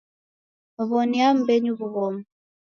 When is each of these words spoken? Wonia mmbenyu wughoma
Wonia 0.89 1.27
mmbenyu 1.33 1.73
wughoma 1.79 2.21